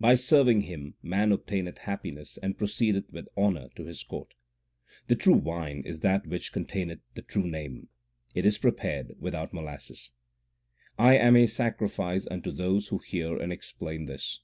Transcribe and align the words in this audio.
By 0.00 0.14
serving 0.14 0.62
Him 0.62 0.94
man 1.02 1.32
obtaineth 1.32 1.76
happiness 1.84 2.38
and 2.42 2.56
proceedeth 2.56 3.12
with 3.12 3.28
honour 3.36 3.68
to 3.76 3.84
His 3.84 4.02
court. 4.02 4.32
The 5.08 5.16
true 5.16 5.36
wine 5.36 5.82
is 5.84 6.00
that 6.00 6.26
which 6.26 6.50
containeth 6.50 7.00
the 7.12 7.20
true 7.20 7.46
Name; 7.46 7.90
it 8.34 8.46
is 8.46 8.56
prepared 8.56 9.16
without 9.20 9.52
molasses. 9.52 10.12
I 10.98 11.18
am 11.18 11.36
a 11.36 11.46
sacrifice 11.46 12.26
unto 12.26 12.52
those 12.52 12.88
who 12.88 12.96
hear 12.96 13.36
and 13.36 13.52
explain 13.52 14.06
this. 14.06 14.40